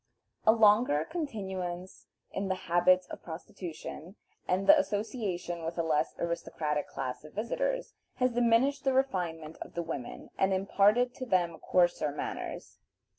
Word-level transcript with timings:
A 0.47 0.51
longer 0.51 1.05
continuance 1.05 2.07
in 2.31 2.47
the 2.47 2.55
habits 2.55 3.05
of 3.09 3.21
prostitution, 3.21 4.15
and 4.47 4.65
the 4.65 4.75
association 4.79 5.63
with 5.63 5.77
a 5.77 5.83
less 5.83 6.15
aristocratic 6.17 6.87
class 6.87 7.23
of 7.23 7.33
visitors, 7.35 7.93
has 8.15 8.31
diminished 8.31 8.83
the 8.83 8.93
refinement 8.93 9.59
of 9.61 9.75
the 9.75 9.83
women 9.83 10.31
and 10.39 10.53
imparted 10.55 11.13
to 11.13 11.27
them 11.27 11.59
coarser 11.59 12.11
manners. 12.11 12.79